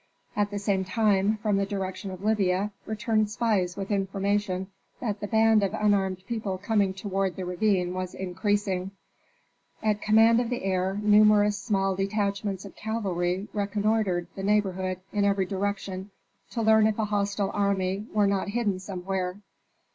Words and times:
At 0.35 0.49
the 0.49 0.57
same 0.57 0.83
time, 0.83 1.37
from 1.43 1.57
the 1.57 1.65
direction 1.67 2.09
of 2.09 2.23
Libya, 2.23 2.71
returned 2.87 3.29
spies 3.29 3.77
with 3.77 3.91
information 3.91 4.65
that 4.99 5.19
the 5.19 5.27
band 5.27 5.61
of 5.61 5.75
unarmed 5.75 6.25
people 6.25 6.57
coming 6.57 6.91
toward 6.95 7.35
the 7.35 7.45
ravine 7.45 7.93
was 7.93 8.15
increasing. 8.15 8.89
At 9.83 10.01
command 10.01 10.39
of 10.39 10.49
the 10.49 10.63
heir 10.63 10.99
numerous 11.03 11.59
small 11.59 11.95
detachments 11.95 12.65
of 12.65 12.75
cavalry 12.75 13.47
reconnoitred 13.53 14.25
the 14.35 14.41
neighborhood 14.41 15.01
in 15.13 15.23
every 15.23 15.45
direction 15.45 16.09
to 16.49 16.63
learn 16.63 16.87
if 16.87 16.97
a 16.97 17.05
hostile 17.05 17.51
army 17.53 18.07
were 18.11 18.25
not 18.25 18.47
hidden 18.49 18.79
somewhere. 18.79 19.39